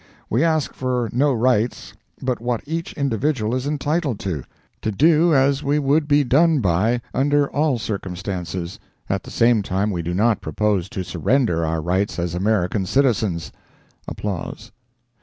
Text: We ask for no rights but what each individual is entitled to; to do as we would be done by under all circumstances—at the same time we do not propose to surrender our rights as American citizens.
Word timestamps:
We 0.31 0.43
ask 0.43 0.73
for 0.73 1.09
no 1.13 1.31
rights 1.31 1.93
but 2.23 2.41
what 2.41 2.63
each 2.65 2.91
individual 2.93 3.53
is 3.53 3.67
entitled 3.67 4.17
to; 4.21 4.43
to 4.81 4.91
do 4.91 5.35
as 5.35 5.61
we 5.63 5.77
would 5.77 6.07
be 6.07 6.23
done 6.23 6.59
by 6.59 7.01
under 7.13 7.47
all 7.51 7.77
circumstances—at 7.77 9.21
the 9.21 9.29
same 9.29 9.61
time 9.61 9.91
we 9.91 10.01
do 10.01 10.15
not 10.15 10.41
propose 10.41 10.89
to 10.89 11.03
surrender 11.03 11.63
our 11.67 11.83
rights 11.83 12.17
as 12.17 12.33
American 12.33 12.87
citizens. 12.87 13.51